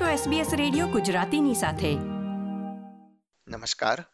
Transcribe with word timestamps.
છો 0.00 0.30
SBS 0.30 0.46
radio 0.56 0.86
ગુજરાતીની 0.86 1.54
સાથે. 1.54 1.94
નમસ્કાર. 3.48 4.04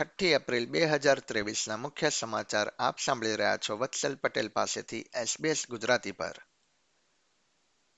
છઠ્ઠી 0.00 0.26
એપ્રિલ 0.26 0.66
બે 0.66 0.84
હજાર 0.84 1.18
ત્રેવીસના 1.18 1.76
મુખ્ય 1.76 2.10
સમાચાર 2.10 2.72
આપ 2.78 2.98
સાંભળી 2.98 3.34
રહ્યા 3.34 3.56
છો 3.56 3.78
વત્સલ 3.78 4.14
પટેલ 4.14 4.48
પાસેથી 4.48 5.00
SBS 5.00 5.56
ગુજરાતી 5.70 6.12
પર. 6.12 6.34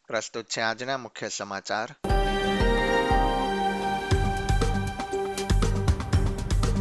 પ્રસ્તુત 0.09 0.47
છે 0.47 0.61
આજના 0.61 0.99
મુખ્ય 0.99 1.29
સમાચાર. 1.29 1.95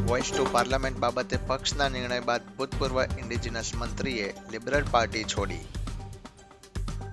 વોઇસ 0.07 0.33
ટુ 0.37 0.47
પાર્લામેન્ટ 0.51 0.97
બાબતે 0.97 1.37
પક્ષના 1.47 1.89
નિર્ણય 1.89 2.19
બાદ 2.19 2.55
ભૂતપૂર્વ 2.57 3.03
ઇન્ડિજિનસ 3.03 3.75
મંત્રીએ 3.75 4.33
લિબરલ 4.51 4.83
પાર્ટી 4.91 5.23
છોડી. 5.23 5.78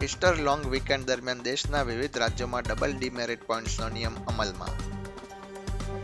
ઇસ્ટર 0.03 0.37
લોંગ 0.37 0.67
વીકેન્ડ 0.67 1.07
દરમિયાન 1.07 1.43
દેશના 1.43 1.83
વિવિધ 1.83 2.19
રાજ્યોમાં 2.19 2.63
ડબલ 2.63 2.93
ડિમેરિટ 2.99 3.47
પોઈન્ટ્સનો 3.47 3.89
નિયમ 3.89 4.15
અમલમાં. 4.27 4.69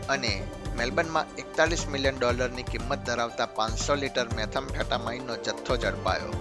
અને 0.07 0.43
મેલબર્નમાં 0.77 1.35
એકતાલીસ 1.35 1.87
મિલિયન 1.87 2.17
ડોલરની 2.19 2.63
કિંમત 2.63 3.05
ધરાવતા 3.05 3.45
પાંચસો 3.45 3.95
લીટર 3.95 4.33
મેથામ્ફેટામાઇનનો 4.35 5.35
જથ્થો 5.35 5.77
ઝડપાયો. 5.77 6.33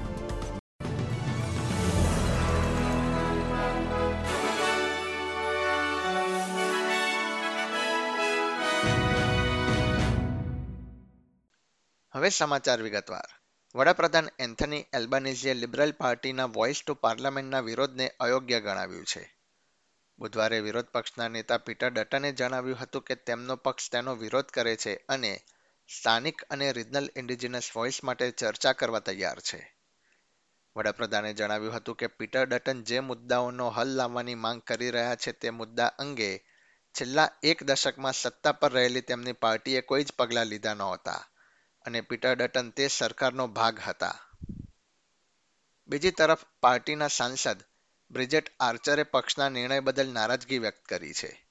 હવે 12.14 12.28
સમાચાર 12.28 12.82
વિગતવાર. 12.82 13.41
વડાપ્રધાન 13.74 14.28
એન્થની 14.38 14.86
એલ્બાનીઝીએ 14.92 15.54
લિબરલ 15.54 15.92
પાર્ટીના 15.92 16.44
વોઇસ 16.44 16.82
ટુ 16.86 16.94
પાર્લામેન્ટના 16.94 17.60
વિરોધને 17.60 18.12
અયોગ્ય 18.20 18.60
ગણાવ્યું 18.60 19.04
છે. 19.04 19.36
બુધવારે 20.18 20.60
વિરોધ 20.60 20.86
પક્ષના 20.86 21.28
નેતા 21.28 21.56
પીટર 21.56 21.90
ડટને 21.90 22.32
જણાવ્યું 22.32 22.78
હતું 22.78 23.02
કે 23.02 23.14
તેમનો 23.14 23.56
પક્ષ 23.56 23.90
તેનો 23.90 24.14
વિરોધ 24.14 24.44
કરે 24.44 24.76
છે 24.76 25.04
અને 25.08 25.40
સ્થાનિક 25.88 26.42
અને 26.50 26.72
રિજનલ 26.72 27.10
ઇન્ડિજિનસ 27.16 27.70
વોઇસ 27.76 28.04
માટે 28.04 28.30
ચર્ચા 28.30 28.72
કરવા 28.72 28.98
તૈયાર 28.98 29.40
છે. 29.40 29.76
વડાપ્રધાને 30.76 31.32
જણાવ્યું 31.32 31.74
હતું 31.74 31.96
કે 31.96 32.06
પીટર 32.06 32.46
ડટન 32.46 32.82
જે 32.82 33.00
મુદ્દાઓનો 33.00 33.70
હલ 33.70 33.88
લાવવાની 33.88 34.34
માંગ 34.34 34.62
કરી 34.62 34.90
રહ્યા 34.90 35.14
છે 35.14 35.32
તે 35.32 35.50
મુદ્દા 35.50 35.86
અંગે 35.86 36.38
છેલ્લા 37.00 37.30
એક 37.42 37.62
દશકમાં 37.62 38.12
સત્તા 38.12 38.52
પર 38.52 38.72
રહેલી 38.72 39.00
તેમની 39.00 39.32
પાર્ટીએ 39.32 39.80
કોઈ 39.80 40.04
જ 40.04 40.12
પગલાં 40.18 40.46
લીધા 40.46 40.74
નહોતા. 40.74 41.26
અને 41.86 42.00
પીટર 42.00 42.34
ડટન 42.36 42.70
તે 42.70 42.88
સરકારનો 42.88 43.46
ભાગ 43.46 43.80
હતા. 43.86 44.20
બીજી 45.88 46.10
તરફ 46.10 46.38
પાર્ટીના 46.60 47.08
સાંસદ 47.08 47.64
બ્રિજેટ 48.10 48.52
આર્ચરે 48.60 49.02
પક્ષના 49.02 49.48
નિર્ણય 49.48 49.80
બદલ 49.80 50.12
નારાજગી 50.12 50.58
વ્યક્ત 50.58 50.84
કરી 50.84 51.12
છે. 51.12 51.46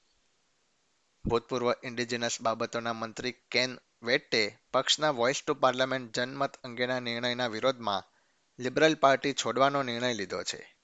ભૂતપૂર્વ 1.25 1.73
ઇન્ડિજિનસ 1.83 2.41
બાબતોના 2.41 2.93
મંત્રી 2.93 3.31
કેન 3.51 3.79
વેટ્ટે 4.03 4.59
પક્ષના 4.73 5.09
વોઇસ 5.09 5.43
ટુ 5.47 5.53
પાર્લામેન્ટ 5.53 6.19
જનમત 6.19 6.55
અંગેના 6.55 6.99
નિર્ણયના 6.99 7.47
વિરોધમાં 7.47 8.03
લિબરલ 8.59 8.95
પાર્ટી 8.95 9.33
છોડવાનો 9.33 9.83
નિર્ણય 9.83 10.13
લીધો 10.13 10.43
છે. 10.43 10.75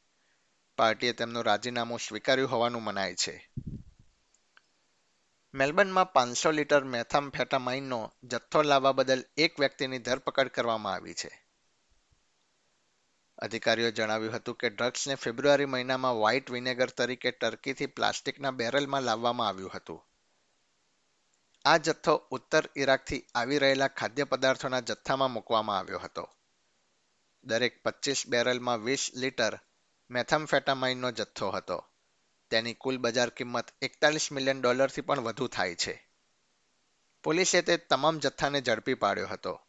પાર્ટીએ 0.77 1.11
તેમનું 1.11 1.43
રાજીનામું 1.43 1.99
સ્વીકાર્યું 1.99 2.51
હોવાનું 2.51 2.83
મનાય 2.83 3.15
છે. 3.15 3.49
મેલબર્નમાં 5.57 6.13
પાંચસો 6.13 6.51
લીટર 6.51 6.83
મેથામ્ફેટામાઇનનો 6.83 8.11
જથ્થો 8.23 8.61
લાવવા 8.61 8.91
બદલ 8.91 9.25
એક 9.37 9.59
વ્યક્તિની 9.59 9.99
ધરપકડ 9.99 10.47
કરવામાં 10.47 10.93
આવી 10.93 11.13
છે. 11.13 11.45
અધિકારીઓ 13.37 13.91
જણાવ્યું 13.91 14.33
હતું 14.33 14.55
કે 14.55 14.69
ડ્રગ્સને 14.69 15.15
ફેબ્રુઆરી 15.15 15.65
મહિનામાં 15.65 16.15
વ્હાઇટ 16.15 16.51
વિનેગર 16.51 16.89
તરીકે 16.89 17.31
ટર્કીથી 17.31 17.85
પ્લાસ્ટિકના 17.85 18.51
બેરલમાં 18.51 19.01
લાવવામાં 19.01 19.47
આવ્યું 19.47 19.71
હતું. 19.75 20.05
આ 21.65 21.77
જથ્થો 21.77 22.15
ઉત્તર 22.31 22.69
ઇરાકથી 22.75 23.25
આવી 23.35 23.57
રહેલા 23.57 23.87
ખાદ્ય 23.87 24.23
પદાર્થોના 24.23 24.79
જથ્થામાં 24.79 25.31
મૂકવામાં 25.31 25.77
આવ્યો 25.77 25.99
હતો. 25.99 26.29
દરેક 27.43 27.83
પચીસ 27.83 28.27
બેરલમાં 28.27 28.83
વીસ 28.83 29.11
લીટર 29.15 29.59
મેથામ્ફેટામાઇનનો 30.09 31.11
જથ્થો 31.11 31.49
હતો. 31.49 31.85
તેની 32.51 32.73
કુલ 32.73 32.97
બજાર 32.97 33.29
કિંમત 33.29 33.65
એકતાલીસ 33.81 34.31
મિલિયન 34.31 34.61
ડોલરથી 34.61 35.01
પણ 35.01 35.19
વધુ 35.19 35.47
થાય 35.47 35.75
છે. 35.75 36.07
પોલીસે 37.23 37.61
તે 37.61 37.77
તમામ 37.77 38.19
જથ્થાને 38.19 38.61
ઝડપી 38.61 38.93
પાડ્યો 38.93 39.27
હતો. 39.27 39.59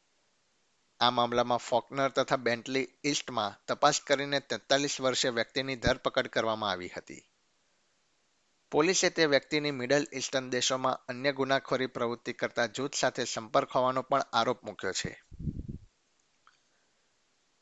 આ 1.00 1.10
મામલામાં 1.10 1.58
ફોકનર 1.58 2.08
તથા 2.08 2.36
બેન્ટલી 2.36 2.88
ઈસ્ટમાં 3.04 3.64
તપાસ 3.66 4.00
કરીને 4.00 4.40
તેતાલીસ 4.40 5.00
વર્ષે 5.00 5.28
વ્યક્તિની 5.28 5.76
ધરપકડ 5.76 6.26
કરવામાં 6.26 6.70
આવી 6.70 6.88
હતી. 6.88 7.22
પોલીસે 8.70 9.10
તે 9.10 9.26
વ્યક્તિની 9.26 9.70
મિડલ 9.70 10.06
ઇસ્ટર્ન 10.12 10.50
દેશોમાં 10.50 11.00
અન્ય 11.08 11.32
ગુનાખોરી 11.32 11.86
પ્રવૃત્તિ 11.86 12.32
કરતા 12.32 12.66
જૂથ 12.66 12.94
સાથે 12.94 13.24
સંપર્ક 13.24 13.70
હોવાનો 13.70 14.02
પણ 14.02 14.20
આરોપ 14.32 14.64
મૂક્યો 14.64 14.92
છે. 14.92 15.27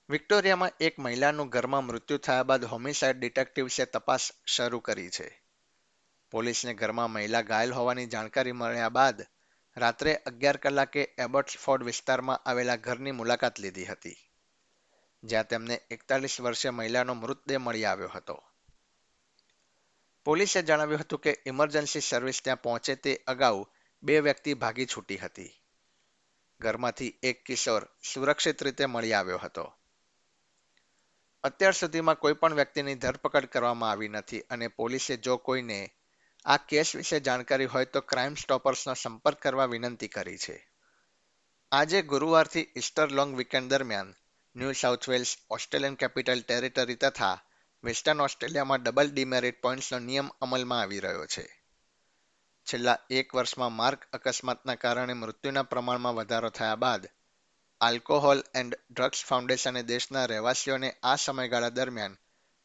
વિક્ટોરિયામાં 0.09 0.77
એક 0.81 0.99
મહિલાનું 0.99 1.49
ઘરમાં 1.51 1.85
મૃત્યુ 1.85 2.19
થયા 2.19 2.45
બાદ 2.45 2.65
હોમિસાઇડ 2.73 3.17
ડિટેક્ટિવ્સે 3.19 3.87
તપાસ 3.87 4.25
શરૂ 4.47 4.81
કરી 4.81 5.11
છે. 5.11 5.27
પોલીસને 6.33 6.75
ઘરમાં 6.75 7.11
મહિલા 7.11 7.43
ઘાયલ 7.43 7.73
હોવાની 7.75 8.11
જાણકારી 8.13 8.53
મળ્યા 8.53 8.91
બાદ 8.91 9.23
રાત્રે 9.77 10.13
અગિયાર 10.31 10.59
કલાકે 10.59 11.03
એબર્ટ્સફોર્ડ 11.25 11.87
વિસ્તારમાં 11.89 12.45
આવેલા 12.45 12.77
ઘરની 12.77 13.13
મુલાકાત 13.13 13.59
લીધી 13.59 13.85
હતી, 13.85 14.19
જ્યાં 15.23 15.49
તેમને 15.53 15.79
એકતાલીસ 15.91 16.37
વર્ષીય 16.41 16.73
મહિલાનો 16.73 17.15
મૃતદેહ 17.15 17.59
મળી 17.59 17.85
આવ્યો 17.85 18.09
હતો. 18.09 18.37
પોલીસે 20.27 20.63
જણાવ્યું 20.63 21.01
હતું 21.01 21.23
કે 21.25 21.33
ઇમરજન્સી 21.47 22.01
સર્વિસ 22.01 22.43
ત્યાં 22.43 22.63
પહોંચે 22.65 22.97
તે 22.97 23.17
અગાઉ 23.27 23.65
બે 24.03 24.21
વ્યક્તિ 24.21 24.55
ભાગી 24.55 24.87
છૂટી 24.87 25.17
હતી. 25.17 25.51
ઘરમાંથી 26.61 27.19
એક 27.23 27.45
કિશોર 27.45 27.89
સુરક્ષિત 28.13 28.63
રીતે 28.63 28.87
મળી 28.87 29.13
આવ્યો 29.13 29.39
હતો. 29.39 29.67
અત્યાર 31.43 31.73
સુધીમાં 31.73 32.15
કોઈ 32.15 32.33
પણ 32.33 32.55
વ્યક્તિની 32.55 32.95
ધરપકડ 32.95 33.45
કરવામાં 33.45 33.91
આવી 33.91 34.09
નથી 34.09 34.41
અને 34.41 34.69
પોલીસે 34.69 35.17
જો 35.17 35.37
કોઈને 35.37 35.91
આ 36.45 36.57
કેસ 36.57 36.97
વિશે 36.97 37.21
જાણકારી 37.21 37.65
હોય 37.65 37.85
તો 37.85 38.01
ક્રાઇમ 38.01 38.35
સ્ટોપર્સનો 38.35 38.95
સંપર્ક 38.95 39.39
કરવા 39.39 39.65
વિનંતી 39.65 40.09
કરી 40.09 40.39
છે. 40.39 40.71
આજે 41.73 42.03
ગુરુવારથી 42.03 42.73
ઇસ્ટર 42.77 43.11
લોંગ 43.11 43.37
વીકેન્ડ 43.37 43.71
દરમિયાન 43.71 44.15
New 44.57 44.73
South 44.73 45.09
Wales 45.09 45.37
Australian 45.51 45.95
Capital 45.95 46.43
Territory 46.43 46.95
તથા 46.95 47.41
વેસ્ટર્ન 47.85 48.21
ઓસ્ટ્રેલિયામાં 48.21 48.83
ડબલ 48.83 49.11
ડિમેરિટ 49.11 49.63
પોઇન્ટ્સનો 49.63 49.99
નિયમ 49.99 50.29
અમલમાં 50.29 50.81
આવી 50.81 51.01
રહ્યો 51.01 51.27
છે. 51.27 51.63
છેલ્લા 52.67 52.99
એક 53.11 53.35
વર્ષમાં 53.35 53.73
માર્ગ 53.73 53.99
અકસ્માતના 54.13 54.75
કારણે 54.75 55.13
મૃત્યુના 55.13 55.63
પ્રમાણમાં 55.63 56.15
વધારો 56.15 56.49
થયા 56.49 56.77
બાદ 56.77 57.07
આલ્કોહોલ 57.81 58.45
એન્ડ 58.55 58.79
ડ્રગ્સ 58.91 59.25
ફાઉન્ડેશને 59.25 59.83
દેશના 59.83 60.25
રહેવાસીઓને 60.25 60.97
આ 61.03 61.17
સમયગાળા 61.17 61.69
દરમિયાન 61.69 62.17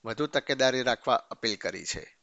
વધુ 0.05 0.27
તકેદારી 0.27 0.83
રાખવા 0.83 1.15
અપીલ 1.15 1.55
કરી 1.55 1.85
છે. 1.85 2.17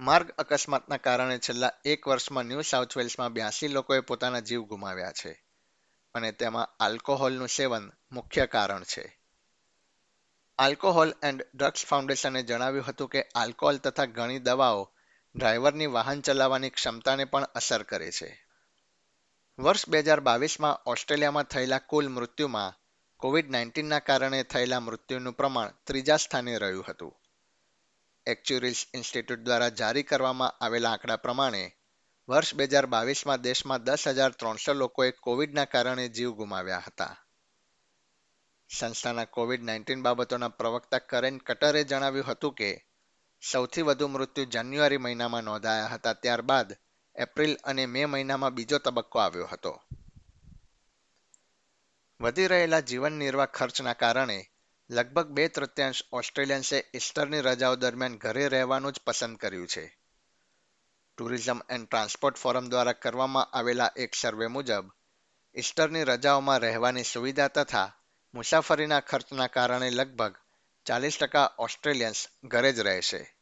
માર્ગ 0.00 0.30
અકસ્માતના 0.30 0.96
કારણે 0.96 1.38
છેલ્લા 1.38 1.72
એક 1.84 2.08
વર્ષમાં 2.08 2.44
ન્યૂ 2.44 2.60
સાઉથ 2.60 2.96
વેલ્સમાં 2.96 3.32
બ્યાસી 3.32 3.68
લોકોએ 3.68 4.00
પોતાના 4.00 4.40
જીવ 4.40 4.62
ગુમાવ્યા 4.62 5.12
છે 5.12 5.44
અને 6.14 6.32
તેમાં 6.32 6.68
આલ્કોહોલનું 6.80 7.48
સેવન 7.48 7.92
મુખ્ય 8.12 8.46
કારણ 8.46 8.82
છે. 8.82 9.20
આલ્કોહોલ 10.58 11.14
એન્ડ 11.22 11.46
ડ્રગ્સ 11.54 11.86
ફાઉન્ડેશને 11.86 12.42
જણાવ્યું 12.42 12.86
હતું 12.86 13.08
કે 13.08 13.22
આલ્કોહોલ 13.34 13.76
તથા 13.76 14.04
ઘણી 14.04 14.38
દવાઓ 14.38 14.92
ડ્રાઈવરની 15.34 15.86
વાહન 15.86 16.20
ચલાવવાની 16.20 16.70
ક્ષમતાને 16.70 17.24
પણ 17.24 17.44
અસર 17.44 17.82
કરે 17.82 18.10
છે. 18.10 18.43
વર્ષ 19.58 19.88
બે 19.88 19.98
હજાર 19.98 20.20
બાવીસમાં 20.20 20.78
ઓસ્ટ્રેલિયામાં 20.86 21.44
થયેલા 21.44 21.78
કુલ 21.78 22.08
મૃત્યુમાં 22.08 22.72
કોવિડ 23.16 23.50
નાઇન્ટીનના 23.50 23.98
કારણે 23.98 24.42
થયેલા 24.42 24.80
મૃત્યુનું 24.80 25.34
પ્રમાણ 25.34 25.70
ત્રીજા 25.84 26.16
સ્થાને 26.16 26.58
રહ્યું 26.58 26.84
હતું. 26.88 27.14
એક્ચ્યુરિસ 28.26 28.86
ઇન્સ્ટિટ્યૂટ 28.94 29.40
દ્વારા 29.40 29.68
જારી 29.68 30.02
કરવામાં 30.02 30.56
આવેલા 30.60 30.90
આંકડા 30.90 31.16
પ્રમાણે 31.16 31.72
વર્ષ 32.28 32.54
બે 32.54 32.64
હજાર 32.64 32.86
બાવીસમાં 32.86 33.40
દેશમાં 33.40 33.82
દસ 33.82 34.08
હજાર 34.08 34.30
ત્રણસો 34.30 34.72
લોકોએ 34.72 35.10
કોવિડના 35.10 35.64
કારણે 35.64 36.08
જીવ 36.08 36.30
ગુમાવ્યા 36.30 36.82
હતા. 36.86 37.16
સંસ્થાના 38.70 39.24
કોવિડ 39.24 39.62
નાઇન્ટીન 39.62 40.02
બાબતોના 40.02 40.48
પ્રવક્તા 40.48 40.98
કરેન 40.98 41.38
કટરે 41.38 41.84
જણાવ્યું 41.84 42.26
હતું 42.26 42.54
કે, 42.54 42.86
સૌથી 43.42 43.82
વધુ 43.82 44.08
મૃત્યુ 44.08 44.44
જાન્યુઆરી 44.44 44.96
મહિનામાં 44.96 45.44
નોંધાયા 45.44 45.86
હતા, 45.86 46.12
ત્યારબાદ 46.12 46.72
એપ્રિલ 47.16 47.56
અને 47.64 47.86
મે 47.86 48.04
મહિનામાં 48.04 48.54
બીજો 48.54 48.78
તબક્કો 48.78 49.18
આવ્યો 49.18 49.46
હતો. 49.46 49.82
વધી 52.20 52.46
રહેલા 52.46 52.80
જીવન 52.80 53.12
નિર્વાહ 53.12 53.46
ખર્ચના 53.46 53.92
કારણે 53.92 54.50
લગભગ 54.90 55.26
બે 55.26 55.48
તૃતીયાંશ 55.48 56.02
ઓસ્ટ્રેલિયન્સે 56.12 56.90
ઇસ્ટરની 56.94 57.40
રજાઓ 57.40 57.76
દરમિયાન 57.76 58.16
ઘરે 58.16 58.48
રહેવાનું 58.48 58.92
જ 58.92 59.00
પસંદ 59.06 59.36
કર્યું 59.36 59.66
છે. 59.66 59.98
ટુરિઝમ 61.18 61.60
એન્ડ 61.70 61.88
ટ્રાન્સપોર્ટ 61.88 62.36
ફોરમ 62.36 62.68
દ્વારા 62.68 62.92
કરવામાં 62.92 63.44
આવેલા 63.44 63.90
એક 63.96 64.14
સર્વે 64.14 64.46
મુજબ 64.46 64.90
ઇસ્ટરની 65.54 66.04
રજાઓમાં 66.04 66.58
રહેવાની 66.58 67.02
સુવિધા 67.02 67.48
તથા 67.48 67.96
મુસાફરીના 68.34 69.00
ખર્ચના 69.00 69.46
કારણે 69.46 69.90
લગભગ 69.90 70.34
ચાલીસ 70.86 71.18
ટકા 71.18 71.54
ઓસ્ટ્રેલિયન્સ 71.58 72.28
ઘરે 72.44 72.72
જ 72.72 72.80
રહેશે 72.80 73.33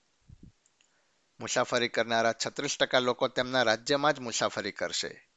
મુસાફરી 1.43 1.89
કરનારા 1.89 2.33
છત્રીસ 2.33 2.77
ટકા 2.81 2.99
લોકો 2.99 3.29
તેમના 3.29 3.63
રાજ્યમાં 3.63 4.13
જ 4.13 4.21
મુસાફરી 4.21 4.73
કરશે. 4.73 5.29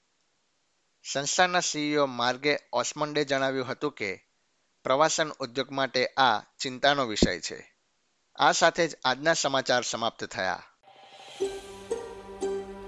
સંસ્થાના 1.14 1.60
સીઈઓ 1.60 2.06
માર્ગે 2.06 2.58
ઓસ્મન્ડે 2.74 3.26
જણાવ્યું 3.26 3.68
હતું 3.68 3.92
કે, 3.92 4.24
પ્રવાસન 4.84 5.30
ઉદ્યોગ 5.30 5.72
માટે 5.72 6.06
આ 6.06 6.40
ચિંતાનો 6.40 7.06
વિષય 7.06 7.40
છે. 7.40 7.76
આ 8.40 8.52
સાથે 8.52 8.88
જ 8.88 8.96
આજના 9.06 9.34
સમાચાર 9.34 9.84
સમાપ્ત 9.84 10.24
થયા. 10.24 10.64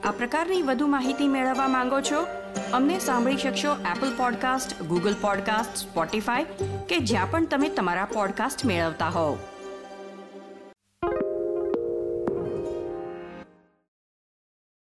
આ 0.03 0.11
પ્રકારની 0.11 0.61
વધુ 0.61 0.87
માહિતી 0.87 1.27
મેળવવા 1.27 1.67
માંગો 1.67 2.01
છો? 2.01 2.27
અમને 2.73 2.99
સાંભળી 2.99 3.37
શકશો 3.37 3.75
Apple 3.75 4.17
podcast 4.17 4.81
Google 4.81 5.15
podcast 5.21 5.77
Spotify 5.77 6.43
કે 6.89 6.97
જ્યાં 6.97 7.31
પણ 7.31 7.45
તમે 7.45 7.69
તમારા 7.69 8.05
પોડકાસ્ટ 8.05 8.65
મેળવતા 8.65 9.09
હોવ. 9.09 9.39